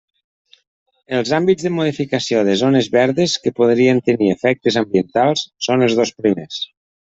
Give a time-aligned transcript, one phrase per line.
[1.17, 6.17] Els àmbits de modificació de zones verdes que podrien tenir efectes ambientals són els dos
[6.25, 6.61] primers.